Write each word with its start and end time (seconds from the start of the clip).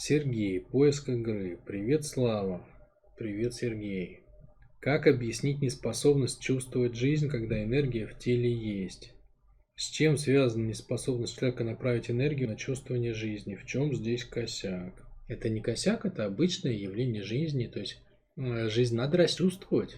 Сергей, 0.00 0.60
поиск 0.60 1.08
игры. 1.08 1.58
Привет, 1.66 2.04
Слава. 2.04 2.64
Привет, 3.16 3.52
Сергей. 3.54 4.20
Как 4.78 5.08
объяснить 5.08 5.60
неспособность 5.60 6.40
чувствовать 6.40 6.94
жизнь, 6.94 7.28
когда 7.28 7.60
энергия 7.64 8.06
в 8.06 8.16
теле 8.16 8.48
есть? 8.48 9.12
С 9.74 9.90
чем 9.90 10.16
связана 10.16 10.68
неспособность 10.68 11.36
человека 11.36 11.64
направить 11.64 12.12
энергию 12.12 12.48
на 12.48 12.54
чувствование 12.54 13.12
жизни? 13.12 13.56
В 13.56 13.66
чем 13.66 13.92
здесь 13.92 14.24
косяк? 14.24 14.94
Это 15.26 15.48
не 15.48 15.60
косяк, 15.60 16.06
это 16.06 16.26
обычное 16.26 16.74
явление 16.74 17.24
жизни. 17.24 17.66
То 17.66 17.80
есть 17.80 18.00
э, 18.36 18.68
жизнь 18.68 18.94
надо 18.94 19.18
расчувствовать. 19.18 19.96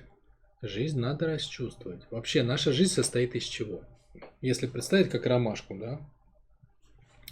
Жизнь 0.63 0.99
надо 0.99 1.27
расчувствовать. 1.27 2.07
Вообще 2.11 2.43
наша 2.43 2.73
жизнь 2.73 2.95
состоит 2.95 3.35
из 3.35 3.45
чего? 3.45 3.83
Если 4.41 4.67
представить 4.67 5.11
как 5.11 5.27
ромашку, 5.27 5.77
да, 5.77 6.01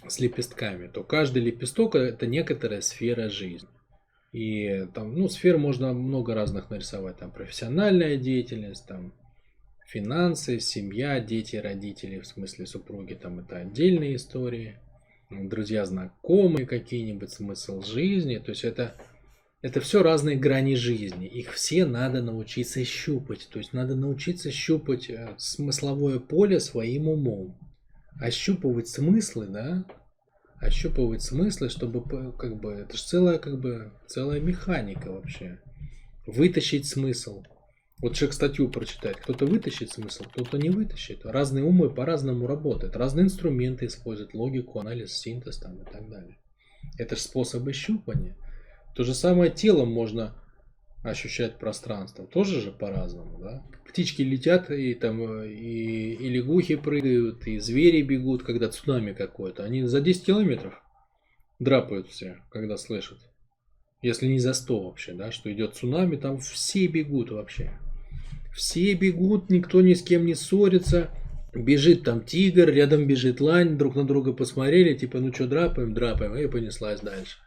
с 0.07 0.19
лепестками, 0.19 0.87
то 0.87 1.03
каждый 1.03 1.43
лепесток 1.43 1.95
это 1.95 2.25
некоторая 2.25 2.81
сфера 2.81 3.29
жизни. 3.29 3.69
И 4.31 4.85
там, 4.93 5.15
ну, 5.15 5.27
сфер 5.27 5.57
можно 5.57 5.91
много 5.93 6.35
разных 6.35 6.69
нарисовать. 6.69 7.17
Там 7.17 7.31
профессиональная 7.31 8.15
деятельность, 8.15 8.85
там 8.87 9.13
финансы, 9.87 10.59
семья, 10.59 11.19
дети, 11.19 11.55
родители, 11.55 12.19
в 12.19 12.27
смысле 12.27 12.67
супруги, 12.67 13.15
там 13.15 13.39
это 13.39 13.57
отдельные 13.57 14.15
истории. 14.15 14.77
Друзья, 15.31 15.85
знакомые 15.85 16.67
какие-нибудь, 16.67 17.31
смысл 17.31 17.81
жизни. 17.81 18.37
То 18.37 18.51
есть 18.51 18.63
это, 18.63 18.95
это 19.61 19.79
все 19.81 20.03
разные 20.03 20.37
грани 20.37 20.75
жизни. 20.75 21.27
Их 21.27 21.53
все 21.53 21.85
надо 21.85 22.21
научиться 22.21 22.83
щупать. 22.85 23.47
То 23.51 23.57
есть 23.57 23.73
надо 23.73 23.95
научиться 23.95 24.51
щупать 24.51 25.09
э, 25.09 25.33
смысловое 25.37 26.19
поле 26.19 26.59
своим 26.59 27.09
умом 27.09 27.57
ощупывать 28.19 28.87
смыслы, 28.87 29.47
да, 29.47 29.85
ощупывать 30.59 31.21
смыслы, 31.21 31.69
чтобы 31.69 32.03
как 32.37 32.59
бы 32.59 32.73
это 32.73 32.97
же 32.97 33.03
целая 33.03 33.39
как 33.39 33.59
бы 33.59 33.93
целая 34.07 34.39
механика 34.39 35.11
вообще. 35.11 35.59
Вытащить 36.27 36.87
смысл. 36.87 37.43
Вот 38.01 38.15
человек 38.15 38.33
статью 38.33 38.69
прочитает, 38.69 39.17
кто-то 39.17 39.45
вытащит 39.45 39.91
смысл, 39.91 40.23
кто-то 40.23 40.57
не 40.57 40.69
вытащит. 40.69 41.25
Разные 41.25 41.65
умы 41.65 41.89
по-разному 41.89 42.47
работают, 42.47 42.95
разные 42.95 43.25
инструменты 43.25 43.87
используют, 43.87 44.33
логику, 44.33 44.79
анализ, 44.79 45.17
синтез 45.17 45.57
там 45.57 45.81
и 45.81 45.85
так 45.85 46.09
далее. 46.09 46.37
Это 46.97 47.15
же 47.15 47.21
способы 47.21 47.73
щупания. 47.73 48.37
То 48.95 49.03
же 49.03 49.13
самое 49.13 49.51
телом 49.51 49.91
можно 49.91 50.41
ощущать 51.03 51.57
пространство. 51.57 52.25
Тоже 52.25 52.61
же 52.61 52.71
по-разному, 52.71 53.39
да? 53.39 53.63
Птички 53.87 54.21
летят, 54.21 54.69
и 54.69 54.93
там 54.93 55.43
и, 55.43 56.13
и 56.13 56.29
лягухи 56.29 56.75
прыгают, 56.75 57.47
и 57.47 57.57
звери 57.59 58.01
бегут, 58.01 58.43
когда 58.43 58.69
цунами 58.69 59.13
какое-то. 59.13 59.63
Они 59.63 59.83
за 59.83 60.01
10 60.01 60.25
километров 60.25 60.81
драпают 61.59 62.07
все, 62.07 62.37
когда 62.51 62.77
слышат. 62.77 63.17
Если 64.01 64.27
не 64.27 64.39
за 64.39 64.53
100 64.53 64.83
вообще, 64.83 65.13
да, 65.13 65.31
что 65.31 65.51
идет 65.51 65.75
цунами, 65.75 66.15
там 66.15 66.39
все 66.39 66.87
бегут 66.87 67.31
вообще. 67.31 67.77
Все 68.53 68.93
бегут, 68.93 69.49
никто 69.49 69.81
ни 69.81 69.93
с 69.93 70.01
кем 70.01 70.25
не 70.25 70.35
ссорится. 70.35 71.09
Бежит 71.53 72.03
там 72.03 72.23
тигр, 72.23 72.69
рядом 72.69 73.07
бежит 73.07 73.41
лань, 73.41 73.77
друг 73.77 73.95
на 73.95 74.05
друга 74.05 74.33
посмотрели, 74.33 74.95
типа, 74.95 75.19
ну 75.19 75.33
что, 75.33 75.47
драпаем, 75.47 75.93
драпаем, 75.93 76.37
и 76.37 76.47
понеслась 76.47 77.01
дальше. 77.01 77.37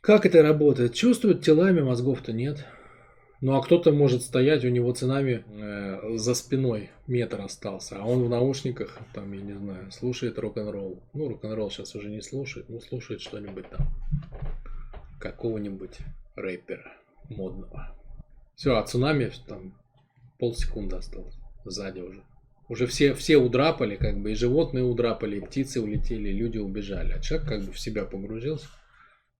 Как 0.00 0.24
это 0.24 0.42
работает? 0.42 0.94
Чувствуют 0.94 1.44
телами, 1.44 1.80
мозгов-то 1.80 2.32
нет. 2.32 2.64
Ну 3.44 3.56
а 3.56 3.60
кто-то 3.60 3.92
может 3.92 4.22
стоять, 4.22 4.64
у 4.64 4.70
него 4.70 4.90
цунами 4.94 5.44
э, 5.46 6.16
за 6.16 6.34
спиной 6.34 6.88
метр 7.06 7.42
остался, 7.42 7.98
а 7.98 8.06
он 8.06 8.24
в 8.24 8.30
наушниках, 8.30 8.98
там, 9.12 9.34
я 9.34 9.42
не 9.42 9.52
знаю, 9.52 9.92
слушает 9.92 10.38
рок-н-ролл. 10.38 11.02
Ну, 11.12 11.28
рок-н-ролл 11.28 11.70
сейчас 11.70 11.94
уже 11.94 12.08
не 12.08 12.22
слушает, 12.22 12.70
ну, 12.70 12.80
слушает 12.80 13.20
что-нибудь 13.20 13.68
там, 13.68 13.86
какого-нибудь 15.20 15.98
рэпера 16.36 16.90
модного. 17.28 17.94
Все, 18.54 18.76
а 18.76 18.86
цунами 18.86 19.30
там 19.46 19.78
полсекунды 20.38 20.96
осталось, 20.96 21.36
сзади 21.66 22.00
уже. 22.00 22.22
Уже 22.70 22.86
все, 22.86 23.12
все 23.12 23.36
удрапали, 23.36 23.96
как 23.96 24.22
бы, 24.22 24.32
и 24.32 24.36
животные 24.36 24.84
удрапали, 24.84 25.36
и 25.36 25.44
птицы 25.44 25.82
улетели, 25.82 26.30
и 26.30 26.38
люди 26.38 26.56
убежали. 26.56 27.12
А 27.12 27.20
человек 27.20 27.46
как 27.46 27.62
бы 27.62 27.72
в 27.72 27.78
себя 27.78 28.06
погрузился 28.06 28.68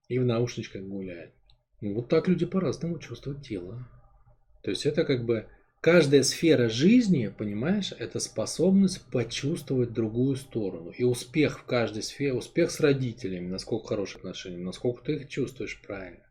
и 0.09 0.19
в 0.19 0.25
наушничках 0.25 0.83
гуляет. 0.83 1.33
Вот 1.81 2.07
так 2.07 2.27
люди 2.27 2.45
по-разному 2.45 2.99
чувствуют 2.99 3.41
тело. 3.41 3.87
То 4.65 4.71
есть 4.71 4.87
это 4.87 5.03
как 5.03 5.25
бы 5.25 5.45
каждая 5.79 6.23
сфера 6.23 6.69
жизни, 6.69 7.27
понимаешь, 7.27 7.93
это 7.99 8.19
способность 8.19 9.05
почувствовать 9.11 9.93
другую 9.93 10.37
сторону. 10.37 10.89
И 10.89 11.03
успех 11.03 11.59
в 11.59 11.65
каждой 11.65 12.01
сфере, 12.01 12.33
успех 12.33 12.71
с 12.71 12.79
родителями, 12.79 13.47
насколько 13.47 13.89
хорошие 13.89 14.17
отношения, 14.17 14.57
насколько 14.57 15.03
ты 15.03 15.17
их 15.17 15.29
чувствуешь 15.29 15.79
правильно. 15.85 16.25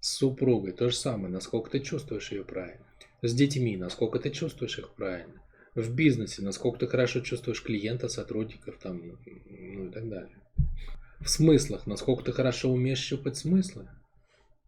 С 0.00 0.16
супругой 0.16 0.72
то 0.72 0.90
же 0.90 0.96
самое, 0.96 1.32
насколько 1.32 1.70
ты 1.70 1.78
чувствуешь 1.78 2.32
ее 2.32 2.42
правильно. 2.42 2.84
С 3.22 3.32
детьми, 3.32 3.76
насколько 3.76 4.18
ты 4.18 4.30
чувствуешь 4.30 4.76
их 4.80 4.94
правильно. 4.94 5.40
В 5.76 5.94
бизнесе, 5.94 6.42
насколько 6.42 6.80
ты 6.80 6.88
хорошо 6.88 7.20
чувствуешь 7.20 7.62
клиента, 7.62 8.08
сотрудников 8.08 8.80
там, 8.82 9.16
ну 9.46 9.86
и 9.86 9.92
так 9.92 10.08
далее. 10.08 10.42
В 11.20 11.28
смыслах, 11.28 11.86
насколько 11.86 12.24
ты 12.24 12.32
хорошо 12.32 12.72
умеешь 12.72 12.98
щупать 12.98 13.36
смыслы. 13.36 13.88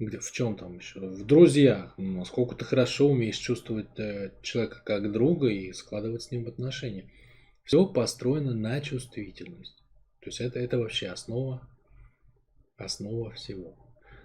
Где, 0.01 0.19
в 0.19 0.33
чем 0.33 0.57
там 0.57 0.79
еще? 0.79 0.99
В 0.99 1.27
друзьях. 1.27 1.93
Ну, 1.99 2.21
насколько 2.21 2.55
ты 2.55 2.65
хорошо 2.65 3.11
умеешь 3.11 3.37
чувствовать 3.37 3.99
э, 3.99 4.33
человека 4.41 4.81
как 4.83 5.13
друга 5.13 5.49
и 5.49 5.75
складывать 5.75 6.23
с 6.23 6.31
ним 6.31 6.49
отношения. 6.49 7.11
Все 7.65 7.85
построено 7.85 8.55
на 8.55 8.81
чувствительность. 8.81 9.77
То 10.21 10.31
есть 10.31 10.41
это, 10.41 10.59
это 10.59 10.79
вообще 10.79 11.09
основа, 11.09 11.69
основа 12.79 13.33
всего. 13.33 13.77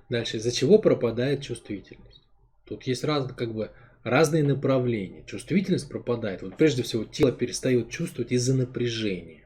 Дальше, 0.10 0.38
из-за 0.38 0.54
чего 0.54 0.80
пропадает 0.80 1.42
чувствительность? 1.42 2.24
Тут 2.64 2.84
есть 2.84 3.04
раз, 3.04 3.30
как 3.34 3.54
бы, 3.54 3.72
разные 4.04 4.44
направления. 4.44 5.26
Чувствительность 5.26 5.90
пропадает. 5.90 6.42
Вот 6.42 6.56
прежде 6.56 6.84
всего 6.84 7.04
тело 7.04 7.34
перестает 7.34 7.90
чувствовать 7.90 8.32
из-за 8.32 8.56
напряжения. 8.56 9.44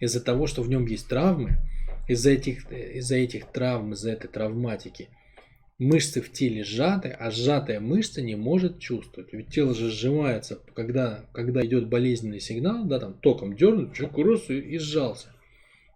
Из-за 0.00 0.20
того, 0.20 0.48
что 0.48 0.62
в 0.62 0.68
нем 0.68 0.86
есть 0.86 1.06
травмы, 1.06 1.58
из-за 2.08 2.30
этих, 2.30 2.68
из-за 2.72 3.14
этих 3.14 3.52
травм, 3.52 3.92
из-за 3.92 4.10
этой 4.10 4.26
травматики– 4.26 5.08
мышцы 5.82 6.22
в 6.22 6.30
теле 6.32 6.64
сжаты, 6.64 7.08
а 7.08 7.30
сжатая 7.30 7.80
мышца 7.80 8.22
не 8.22 8.36
может 8.36 8.78
чувствовать. 8.78 9.32
Ведь 9.32 9.48
тело 9.48 9.74
же 9.74 9.90
сжимается, 9.90 10.60
когда, 10.74 11.26
когда 11.32 11.64
идет 11.64 11.88
болезненный 11.88 12.40
сигнал, 12.40 12.84
да, 12.84 12.98
там 12.98 13.14
током 13.14 13.56
дернут, 13.56 13.94
человек 13.94 14.16
рос 14.18 14.44
и, 14.48 14.58
и 14.58 14.78
сжался. 14.78 15.28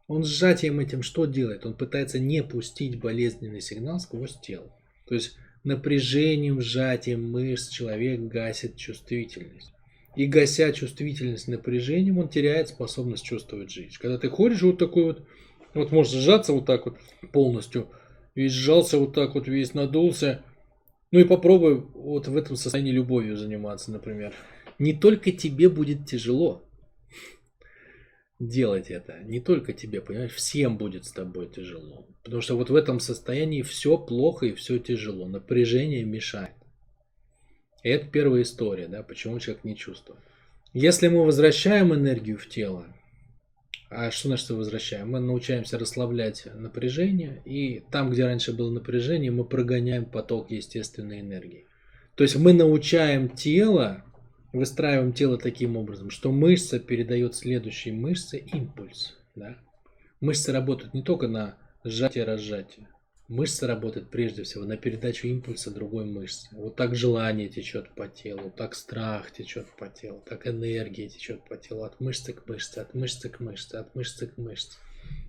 Он 0.08 0.24
сжатием 0.24 0.80
этим 0.80 1.02
что 1.02 1.26
делает? 1.26 1.66
Он 1.66 1.74
пытается 1.74 2.18
не 2.18 2.42
пустить 2.42 2.98
болезненный 2.98 3.60
сигнал 3.60 3.98
сквозь 3.98 4.38
тело. 4.40 4.70
То 5.06 5.14
есть 5.14 5.36
напряжением, 5.64 6.60
сжатием 6.60 7.30
мышц 7.30 7.68
человек 7.68 8.20
гасит 8.20 8.76
чувствительность. 8.76 9.72
И 10.16 10.26
гася 10.26 10.72
чувствительность 10.72 11.48
напряжением, 11.48 12.18
он 12.18 12.28
теряет 12.28 12.68
способность 12.68 13.24
чувствовать 13.24 13.70
жизнь. 13.70 13.96
Когда 14.00 14.16
ты 14.16 14.30
ходишь 14.30 14.62
вот 14.62 14.78
такой 14.78 15.04
вот, 15.04 15.22
вот 15.74 15.92
можешь 15.92 16.14
сжаться 16.14 16.52
вот 16.52 16.64
так 16.64 16.86
вот 16.86 16.96
полностью, 17.32 17.90
весь 18.36 18.52
сжался 18.52 18.98
вот 18.98 19.14
так 19.14 19.34
вот, 19.34 19.48
весь 19.48 19.74
надулся. 19.74 20.44
Ну 21.10 21.18
и 21.18 21.24
попробуй 21.24 21.80
вот 21.94 22.28
в 22.28 22.36
этом 22.36 22.54
состоянии 22.54 22.92
любовью 22.92 23.36
заниматься, 23.36 23.90
например. 23.90 24.32
Не 24.78 24.92
только 24.92 25.32
тебе 25.32 25.68
будет 25.68 26.06
тяжело 26.06 26.62
делать 28.38 28.90
это. 28.90 29.18
Не 29.24 29.40
только 29.40 29.72
тебе, 29.72 30.00
понимаешь, 30.00 30.34
всем 30.34 30.76
будет 30.76 31.06
с 31.06 31.12
тобой 31.12 31.48
тяжело. 31.48 32.06
Потому 32.22 32.42
что 32.42 32.56
вот 32.56 32.70
в 32.70 32.74
этом 32.74 33.00
состоянии 33.00 33.62
все 33.62 33.96
плохо 33.96 34.46
и 34.46 34.54
все 34.54 34.78
тяжело. 34.78 35.26
Напряжение 35.26 36.04
мешает. 36.04 36.52
И 37.82 37.88
это 37.88 38.06
первая 38.06 38.42
история, 38.42 38.88
да, 38.88 39.02
почему 39.02 39.38
человек 39.38 39.64
не 39.64 39.76
чувствует. 39.76 40.20
Если 40.72 41.08
мы 41.08 41.24
возвращаем 41.24 41.94
энергию 41.94 42.36
в 42.36 42.48
тело, 42.48 42.86
а 43.88 44.10
что 44.10 44.28
значит 44.28 44.50
возвращаем? 44.50 45.12
Мы 45.12 45.20
научаемся 45.20 45.78
расслаблять 45.78 46.46
напряжение, 46.54 47.42
и 47.44 47.84
там, 47.90 48.10
где 48.10 48.24
раньше 48.24 48.52
было 48.52 48.70
напряжение, 48.70 49.30
мы 49.30 49.44
прогоняем 49.44 50.04
поток 50.04 50.50
естественной 50.50 51.20
энергии. 51.20 51.66
То 52.16 52.24
есть 52.24 52.36
мы 52.36 52.52
научаем 52.52 53.28
тело, 53.28 54.04
выстраиваем 54.52 55.12
тело 55.12 55.38
таким 55.38 55.76
образом, 55.76 56.10
что 56.10 56.32
мышца 56.32 56.80
передает 56.80 57.34
следующей 57.34 57.92
мышце 57.92 58.38
импульс. 58.38 59.16
Да? 59.34 59.56
Мышцы 60.20 60.50
работают 60.50 60.94
не 60.94 61.02
только 61.02 61.28
на 61.28 61.56
сжатие-разжатие, 61.84 62.88
Мышца 63.28 63.66
работает 63.66 64.08
прежде 64.08 64.44
всего 64.44 64.64
на 64.64 64.76
передачу 64.76 65.26
импульса 65.26 65.72
другой 65.72 66.04
мышцы. 66.04 66.48
Вот 66.52 66.76
так 66.76 66.94
желание 66.94 67.48
течет 67.48 67.92
по 67.94 68.06
телу, 68.06 68.52
так 68.56 68.76
страх 68.76 69.32
течет 69.32 69.66
по 69.76 69.88
телу, 69.88 70.22
так 70.24 70.46
энергия 70.46 71.08
течет 71.08 71.42
по 71.48 71.56
телу 71.56 71.82
от 71.82 72.00
мышцы 72.00 72.32
к 72.32 72.46
мышце, 72.48 72.78
от 72.78 72.94
мышцы 72.94 73.28
к 73.28 73.40
мышце, 73.40 73.76
от 73.78 73.94
мышцы 73.96 74.28
к 74.28 74.38
мышце. 74.38 74.78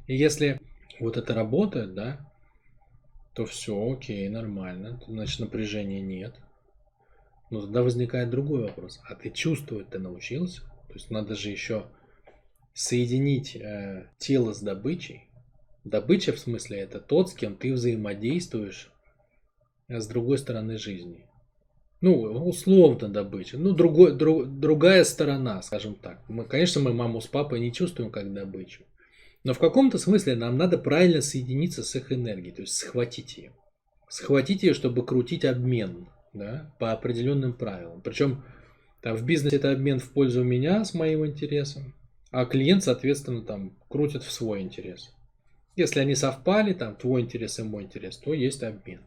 И 0.05 0.15
если 0.15 0.59
вот 0.99 1.17
это 1.17 1.33
работает, 1.33 1.95
да, 1.95 2.31
то 3.33 3.45
все 3.45 3.91
окей, 3.91 4.29
нормально, 4.29 5.01
значит 5.07 5.39
напряжения 5.39 6.01
нет. 6.01 6.35
Но 7.49 7.61
тогда 7.61 7.81
возникает 7.81 8.29
другой 8.29 8.63
вопрос. 8.63 8.99
А 9.09 9.15
ты 9.15 9.31
чувствовать 9.31 9.89
ты 9.89 9.97
научился? 9.97 10.61
То 10.87 10.93
есть 10.93 11.09
надо 11.09 11.35
же 11.35 11.49
еще 11.49 11.87
соединить 12.73 13.55
э, 13.55 14.07
тело 14.19 14.53
с 14.53 14.61
добычей, 14.61 15.26
Добыча, 15.87 16.33
в 16.33 16.39
смысле, 16.39 16.79
это 16.79 16.99
тот, 16.99 17.29
с 17.29 17.33
кем 17.33 17.55
ты 17.55 17.71
взаимодействуешь 17.71 18.91
с 19.87 20.05
другой 20.07 20.37
стороны 20.37 20.77
жизни. 20.77 21.25
Ну, 22.01 22.23
условно 22.23 23.07
добыча. 23.07 23.57
Ну, 23.57 23.71
другой, 23.71 24.13
друг, 24.13 24.47
другая 24.59 25.05
сторона, 25.05 25.61
скажем 25.61 25.95
так. 25.95 26.21
Мы, 26.27 26.43
конечно, 26.43 26.81
мы 26.81 26.93
маму 26.93 27.21
с 27.21 27.27
папой 27.27 27.61
не 27.61 27.71
чувствуем 27.71 28.11
как 28.11 28.33
добычу. 28.33 28.83
Но 29.45 29.53
в 29.53 29.59
каком-то 29.59 29.97
смысле 29.97 30.35
нам 30.35 30.57
надо 30.57 30.77
правильно 30.77 31.21
соединиться 31.21 31.83
с 31.83 31.95
их 31.95 32.11
энергией, 32.11 32.53
то 32.53 32.63
есть 32.63 32.75
схватить 32.75 33.37
ее. 33.37 33.53
Схватить 34.09 34.63
ее, 34.63 34.73
чтобы 34.73 35.05
крутить 35.05 35.45
обмен 35.45 36.09
да, 36.33 36.75
по 36.79 36.91
определенным 36.91 37.53
правилам. 37.53 38.01
Причем 38.01 38.43
там, 39.01 39.15
в 39.15 39.23
бизнесе 39.23 39.55
это 39.55 39.71
обмен 39.71 39.99
в 39.99 40.11
пользу 40.11 40.43
меня 40.43 40.83
с 40.83 40.93
моим 40.93 41.25
интересом, 41.25 41.95
а 42.29 42.43
клиент, 42.45 42.83
соответственно, 42.83 43.41
там 43.41 43.77
крутит 43.87 44.23
в 44.23 44.31
свой 44.31 44.61
интерес. 44.61 45.13
Если 45.77 45.99
они 45.99 46.15
совпали, 46.15 46.73
там 46.73 46.95
твой 46.95 47.21
интерес 47.21 47.59
и 47.59 47.63
мой 47.63 47.83
интерес, 47.83 48.17
то 48.17 48.33
есть 48.33 48.63
обмен. 48.63 49.01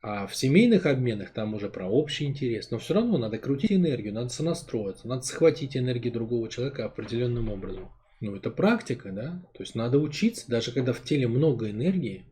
А 0.00 0.26
в 0.26 0.34
семейных 0.34 0.86
обменах 0.86 1.30
там 1.30 1.54
уже 1.54 1.68
про 1.68 1.86
общий 1.86 2.24
интерес. 2.24 2.70
Но 2.70 2.78
все 2.78 2.94
равно 2.94 3.18
надо 3.18 3.38
крутить 3.38 3.72
энергию, 3.72 4.14
надо 4.14 4.30
сонастроиться, 4.30 5.06
надо 5.06 5.22
схватить 5.22 5.76
энергию 5.76 6.12
другого 6.12 6.48
человека 6.48 6.86
определенным 6.86 7.50
образом. 7.50 7.92
Ну, 8.20 8.34
это 8.34 8.50
практика, 8.50 9.12
да? 9.12 9.42
То 9.52 9.62
есть 9.62 9.74
надо 9.74 9.98
учиться, 9.98 10.50
даже 10.50 10.72
когда 10.72 10.92
в 10.94 11.02
теле 11.02 11.28
много 11.28 11.70
энергии, 11.70 12.24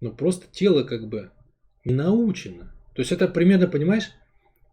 но 0.00 0.10
просто 0.10 0.46
тело 0.50 0.82
как 0.82 1.06
бы 1.08 1.30
не 1.84 1.92
научено. 1.92 2.74
То 2.94 3.02
есть 3.02 3.12
это 3.12 3.28
примерно, 3.28 3.68
понимаешь, 3.68 4.10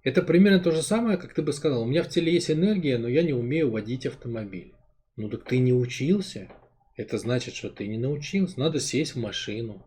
это 0.03 0.21
примерно 0.21 0.59
то 0.59 0.71
же 0.71 0.81
самое, 0.81 1.17
как 1.17 1.33
ты 1.33 1.41
бы 1.41 1.51
сказал, 1.51 1.83
у 1.83 1.87
меня 1.87 2.03
в 2.03 2.09
теле 2.09 2.33
есть 2.33 2.49
энергия, 2.49 2.97
но 2.97 3.07
я 3.09 3.21
не 3.21 3.33
умею 3.33 3.69
водить 3.69 4.05
автомобиль. 4.05 4.73
Ну 5.17 5.29
так 5.29 5.43
ты 5.43 5.57
не 5.57 5.73
учился. 5.73 6.47
Это 6.95 7.17
значит, 7.17 7.55
что 7.55 7.69
ты 7.69 7.87
не 7.87 7.97
научился. 7.97 8.59
Надо 8.59 8.79
сесть 8.79 9.15
в 9.15 9.19
машину, 9.19 9.83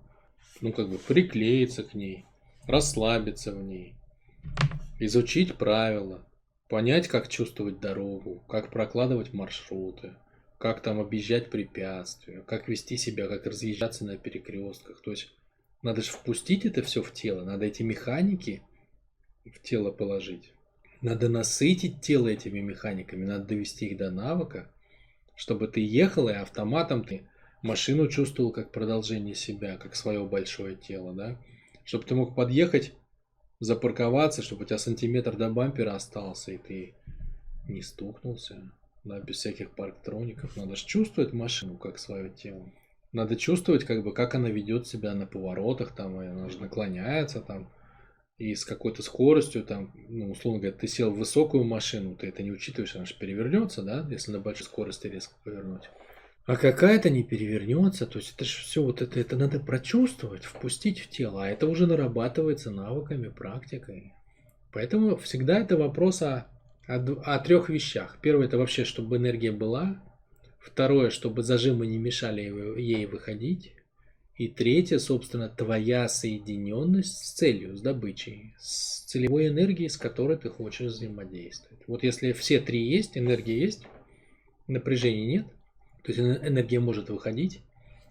ну 0.60 0.72
как 0.72 0.88
бы 0.88 0.98
приклеиться 0.98 1.84
к 1.84 1.94
ней, 1.94 2.24
расслабиться 2.66 3.52
в 3.52 3.62
ней, 3.62 3.94
изучить 4.98 5.54
правила, 5.54 6.26
понять, 6.68 7.06
как 7.08 7.28
чувствовать 7.28 7.80
дорогу, 7.80 8.42
как 8.48 8.70
прокладывать 8.70 9.32
маршруты, 9.32 10.14
как 10.58 10.82
там 10.82 10.98
объезжать 10.98 11.50
препятствия, 11.50 12.42
как 12.42 12.68
вести 12.68 12.96
себя, 12.96 13.28
как 13.28 13.46
разъезжаться 13.46 14.04
на 14.04 14.16
перекрестках. 14.16 15.00
То 15.00 15.12
есть 15.12 15.32
надо 15.82 16.02
же 16.02 16.10
впустить 16.10 16.64
это 16.64 16.82
все 16.82 17.02
в 17.02 17.12
тело, 17.12 17.44
надо 17.44 17.66
эти 17.66 17.82
механики 17.82 18.62
в 19.44 19.62
тело 19.62 19.92
положить. 19.92 20.52
Надо 21.02 21.28
насытить 21.28 22.00
тело 22.00 22.26
этими 22.26 22.58
механиками, 22.60 23.24
надо 23.24 23.44
довести 23.44 23.86
их 23.86 23.98
до 23.98 24.10
навыка, 24.10 24.72
чтобы 25.36 25.68
ты 25.68 25.80
ехал 25.80 26.28
и 26.28 26.32
автоматом 26.32 27.04
ты 27.04 27.28
машину 27.62 28.08
чувствовал 28.08 28.50
как 28.50 28.72
продолжение 28.72 29.34
себя, 29.34 29.76
как 29.76 29.94
свое 29.94 30.24
большое 30.24 30.74
тело, 30.74 31.12
да? 31.14 31.38
Чтобы 31.84 32.04
ты 32.04 32.14
мог 32.14 32.34
подъехать, 32.34 32.92
запарковаться, 33.60 34.42
чтобы 34.42 34.64
у 34.64 34.66
тебя 34.66 34.78
сантиметр 34.78 35.36
до 35.36 35.48
бампера 35.50 35.94
остался, 35.94 36.52
и 36.52 36.58
ты 36.58 36.94
не 37.68 37.82
стукнулся, 37.82 38.70
да, 39.04 39.20
без 39.20 39.36
всяких 39.36 39.70
парктроников. 39.70 40.56
Надо 40.56 40.76
же 40.76 40.84
чувствовать 40.84 41.32
машину 41.32 41.76
как 41.76 41.98
свое 41.98 42.30
тело. 42.30 42.70
Надо 43.12 43.36
чувствовать, 43.36 43.84
как 43.84 44.02
бы, 44.02 44.12
как 44.12 44.34
она 44.34 44.50
ведет 44.50 44.86
себя 44.86 45.14
на 45.14 45.26
поворотах, 45.26 45.94
там, 45.94 46.20
и 46.20 46.26
она 46.26 46.48
же 46.48 46.58
наклоняется, 46.58 47.40
там, 47.40 47.70
и 48.38 48.54
с 48.54 48.64
какой-то 48.64 49.02
скоростью, 49.02 49.64
там, 49.64 49.92
ну, 50.08 50.30
условно 50.30 50.60
говоря, 50.60 50.76
ты 50.76 50.86
сел 50.88 51.10
в 51.10 51.18
высокую 51.18 51.64
машину, 51.64 52.16
ты 52.16 52.28
это 52.28 52.42
не 52.42 52.52
учитываешь, 52.52 52.94
она 52.94 53.06
же 53.06 53.14
перевернется, 53.18 53.82
да, 53.82 54.06
если 54.10 54.32
на 54.32 54.40
большой 54.40 54.66
скорости 54.66 55.06
резко 55.06 55.34
повернуть. 55.42 55.88
А 56.44 56.56
какая-то 56.56 57.10
не 57.10 57.24
перевернется, 57.24 58.06
то 58.06 58.18
есть 58.18 58.34
это 58.36 58.44
же 58.44 58.58
все 58.58 58.82
вот 58.82 59.02
это, 59.02 59.18
это 59.18 59.36
надо 59.36 59.58
прочувствовать, 59.58 60.44
впустить 60.44 61.00
в 61.00 61.08
тело, 61.08 61.44
а 61.44 61.48
это 61.48 61.66
уже 61.66 61.86
нарабатывается 61.86 62.70
навыками, 62.70 63.28
практикой. 63.28 64.12
Поэтому 64.72 65.16
всегда 65.16 65.58
это 65.58 65.76
вопрос 65.76 66.22
о, 66.22 66.46
о, 66.86 66.94
о 67.24 67.38
трех 67.40 67.68
вещах. 67.68 68.18
Первое 68.20 68.46
это 68.46 68.58
вообще, 68.58 68.84
чтобы 68.84 69.16
энергия 69.16 69.50
была. 69.50 70.02
Второе, 70.60 71.10
чтобы 71.10 71.42
зажимы 71.42 71.86
не 71.86 71.98
мешали 71.98 72.42
ей 72.80 73.06
выходить. 73.06 73.72
И 74.36 74.48
третье, 74.48 74.98
собственно, 74.98 75.48
твоя 75.48 76.08
соединенность 76.08 77.24
с 77.24 77.32
целью, 77.32 77.74
с 77.74 77.80
добычей, 77.80 78.54
с 78.58 79.04
целевой 79.04 79.48
энергией, 79.48 79.88
с 79.88 79.96
которой 79.96 80.36
ты 80.36 80.50
хочешь 80.50 80.92
взаимодействовать. 80.92 81.82
Вот 81.86 82.02
если 82.02 82.32
все 82.32 82.60
три 82.60 82.86
есть, 82.86 83.16
энергия 83.16 83.58
есть, 83.58 83.86
напряжения 84.66 85.26
нет, 85.26 85.46
то 86.02 86.12
есть 86.12 86.18
энергия 86.18 86.80
может 86.80 87.08
выходить, 87.08 87.62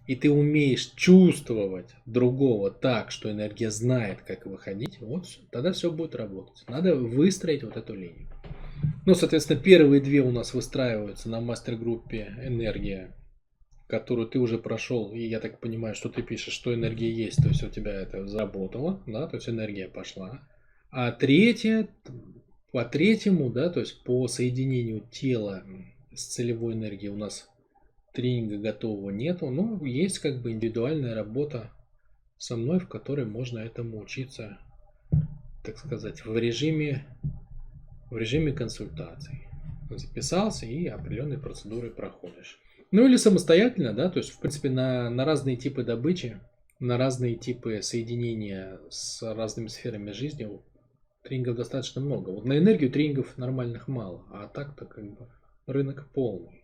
и 0.07 0.15
ты 0.15 0.31
умеешь 0.31 0.93
чувствовать 0.95 1.89
другого 2.07 2.71
так, 2.71 3.11
что 3.11 3.31
энергия 3.31 3.69
знает, 3.69 4.21
как 4.21 4.47
выходить, 4.47 4.99
вот 5.01 5.27
тогда 5.51 5.73
все 5.73 5.91
будет 5.91 6.15
работать. 6.15 6.63
Надо 6.67 6.95
выстроить 6.95 7.63
вот 7.63 7.77
эту 7.77 7.93
линию. 7.93 8.27
Ну, 9.05 9.13
соответственно, 9.13 9.59
первые 9.59 10.01
две 10.01 10.21
у 10.21 10.31
нас 10.31 10.53
выстраиваются 10.53 11.29
на 11.29 11.39
мастер-группе 11.39 12.35
«Энергия», 12.43 13.15
которую 13.87 14.27
ты 14.27 14.39
уже 14.39 14.57
прошел, 14.57 15.11
и 15.11 15.19
я 15.19 15.39
так 15.39 15.59
понимаю, 15.59 15.93
что 15.95 16.09
ты 16.09 16.23
пишешь, 16.23 16.53
что 16.53 16.73
энергия 16.73 17.11
есть, 17.11 17.41
то 17.41 17.49
есть 17.49 17.63
у 17.63 17.69
тебя 17.69 17.93
это 17.93 18.25
заработало, 18.25 19.03
да, 19.05 19.27
то 19.27 19.35
есть 19.35 19.47
энергия 19.47 19.87
пошла. 19.87 20.41
А 20.89 21.11
третье, 21.11 21.89
по 22.71 22.83
третьему, 22.83 23.49
да, 23.49 23.69
то 23.69 23.79
есть 23.79 24.03
по 24.03 24.27
соединению 24.27 25.01
тела 25.11 25.63
с 26.13 26.25
целевой 26.27 26.73
энергией 26.73 27.11
у 27.11 27.17
нас 27.17 27.49
тренинга 28.13 28.57
готового 28.57 29.11
нету, 29.11 29.49
но 29.49 29.85
есть 29.85 30.19
как 30.19 30.41
бы 30.41 30.51
индивидуальная 30.51 31.13
работа 31.13 31.71
со 32.37 32.55
мной, 32.55 32.79
в 32.79 32.87
которой 32.87 33.25
можно 33.25 33.59
этому 33.59 33.99
учиться, 33.99 34.57
так 35.63 35.77
сказать, 35.77 36.25
в 36.25 36.35
режиме, 36.37 37.05
в 38.09 38.17
режиме 38.17 38.51
консультаций. 38.51 39.47
Записался 39.89 40.65
и 40.65 40.87
определенные 40.87 41.37
процедуры 41.37 41.91
проходишь. 41.91 42.59
Ну 42.95 43.07
или 43.07 43.17
самостоятельно, 43.17 43.91
да, 43.91 44.09
то 44.09 44.19
есть, 44.19 44.31
в 44.31 44.39
принципе, 44.39 44.69
на, 44.69 45.09
на 45.09 45.25
разные 45.25 45.57
типы 45.57 45.83
добычи, 45.83 46.39
на 46.79 46.97
разные 46.97 47.35
типы 47.35 47.81
соединения 47.81 48.79
с 48.89 49.21
разными 49.21 49.67
сферами 49.67 50.11
жизни 50.11 50.49
тренингов 51.21 51.57
достаточно 51.57 51.99
много. 51.99 52.29
Вот 52.29 52.45
на 52.45 52.57
энергию 52.57 52.89
тренингов 52.89 53.37
нормальных 53.37 53.89
мало, 53.89 54.23
а 54.31 54.47
так-то 54.47 54.85
как 54.85 55.03
бы 55.03 55.27
рынок 55.67 56.07
полный. 56.13 56.63